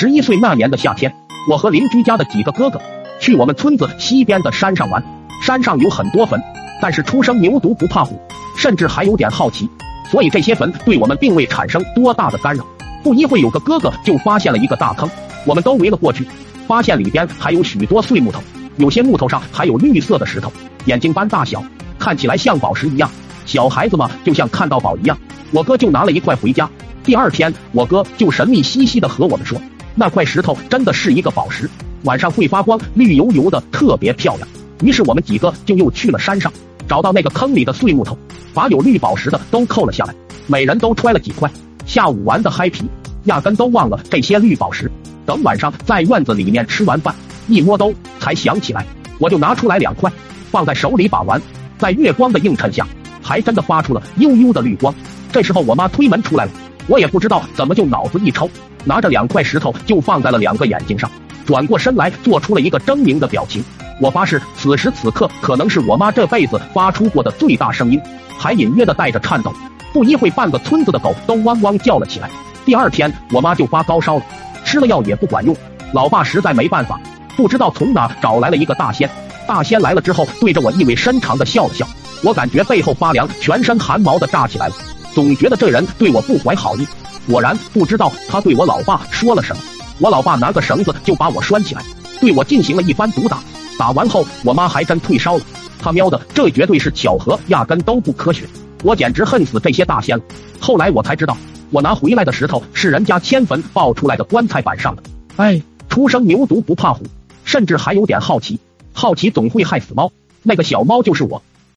[0.00, 1.12] 十一岁那年的夏天，
[1.50, 2.80] 我和邻居家的几个哥哥
[3.20, 5.02] 去我们村子西边的山上玩。
[5.42, 6.40] 山上有很多坟，
[6.80, 8.16] 但是初生牛犊不怕虎，
[8.56, 9.68] 甚至还有点好奇，
[10.08, 12.64] 所以这些坟对我们并未产生多大的干扰。
[13.02, 15.10] 不一会，有个哥哥就发现了一个大坑，
[15.44, 16.24] 我们都围了过去，
[16.68, 18.40] 发现里边还有许多碎木头，
[18.76, 20.52] 有些木头上还有绿色的石头，
[20.84, 21.60] 眼睛般大小，
[21.98, 23.10] 看起来像宝石一样。
[23.46, 25.18] 小孩子嘛，就像看到宝一样。
[25.50, 26.68] 我哥就拿了一块回家。
[27.08, 29.58] 第二天，我哥就神秘兮兮的和我们说，
[29.94, 31.66] 那块石头真的是一个宝石，
[32.04, 34.46] 晚上会发光，绿油油的，特别漂亮。
[34.82, 36.52] 于是我们几个就又去了山上，
[36.86, 38.14] 找到那个坑里的碎木头，
[38.52, 40.14] 把有绿宝石的都扣了下来，
[40.46, 41.50] 每人都揣了几块。
[41.86, 42.84] 下午玩的嗨皮，
[43.24, 44.92] 压根都忘了这些绿宝石。
[45.24, 47.14] 等晚上在院子里面吃完饭，
[47.46, 47.90] 一摸兜
[48.20, 48.84] 才想起来，
[49.18, 50.12] 我就拿出来两块，
[50.50, 51.40] 放在手里把玩，
[51.78, 52.86] 在月光的映衬下，
[53.22, 54.94] 还真的发出了幽幽的绿光。
[55.32, 56.50] 这时候我妈推门出来了。
[56.88, 58.50] 我也不知道怎么就脑子一抽，
[58.84, 61.08] 拿着两块石头就放在了两个眼睛上，
[61.46, 63.62] 转过身来做出了一个狰狞的表情。
[64.00, 68.00] 我发誓，此时此刻可能是我妈这辈子发出过的最大声音，
[68.38, 69.52] 还隐约的带着颤抖。
[69.92, 72.30] 不一会，半个村子的狗都汪汪叫了起来。
[72.64, 74.22] 第二天，我妈就发高烧了，
[74.64, 75.54] 吃了药也不管用。
[75.92, 77.00] 老爸实在没办法，
[77.36, 79.10] 不知道从哪找来了一个大仙。
[79.46, 81.86] 大仙来了之后，对着我意味深长的笑了笑，
[82.22, 84.74] 我感觉背后发凉，全身汗毛的炸起来了。
[85.14, 86.86] 总觉得这人对我不怀好意，
[87.26, 89.62] 果然不知道他对我老爸说了什么。
[90.00, 91.82] 我老爸拿个绳子就把我拴起来，
[92.20, 93.40] 对我进行了一番毒打。
[93.78, 95.44] 打完后，我妈还真退烧了。
[95.80, 98.44] 他喵的，这绝对是巧合，压根都不科学。
[98.84, 100.24] 我简直恨死这些大仙了。
[100.60, 101.36] 后来我才知道，
[101.70, 105.02] 我拿回来的石头是人家迁坟抱出来的棺材板上的。
[105.36, 107.04] 哎，初生牛犊不怕虎，
[107.44, 108.58] 甚至还有点好奇，
[108.92, 110.12] 好奇总会害死猫。
[110.42, 111.42] 那个小猫就是我。